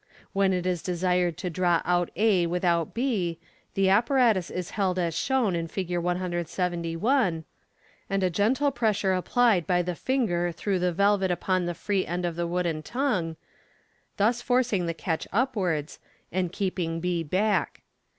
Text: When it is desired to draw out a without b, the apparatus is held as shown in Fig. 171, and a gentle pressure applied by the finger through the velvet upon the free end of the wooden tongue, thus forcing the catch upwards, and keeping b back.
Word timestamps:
When 0.33 0.51
it 0.51 0.65
is 0.65 0.81
desired 0.81 1.37
to 1.37 1.49
draw 1.51 1.79
out 1.85 2.09
a 2.15 2.47
without 2.47 2.95
b, 2.95 3.37
the 3.75 3.87
apparatus 3.89 4.49
is 4.49 4.71
held 4.71 4.97
as 4.97 5.13
shown 5.13 5.55
in 5.55 5.67
Fig. 5.67 5.95
171, 5.99 7.45
and 8.09 8.23
a 8.23 8.31
gentle 8.31 8.71
pressure 8.71 9.13
applied 9.13 9.67
by 9.67 9.83
the 9.83 9.93
finger 9.93 10.51
through 10.51 10.79
the 10.79 10.91
velvet 10.91 11.29
upon 11.29 11.67
the 11.67 11.75
free 11.75 12.07
end 12.07 12.25
of 12.25 12.35
the 12.35 12.47
wooden 12.47 12.81
tongue, 12.81 13.35
thus 14.17 14.41
forcing 14.41 14.87
the 14.87 14.95
catch 14.95 15.27
upwards, 15.31 15.99
and 16.31 16.51
keeping 16.51 16.99
b 16.99 17.21
back. 17.21 17.83